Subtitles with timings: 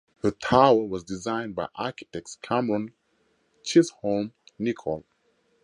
[0.21, 2.95] The tower was designed by architects Cameron
[3.63, 5.05] Chisholm Nicol.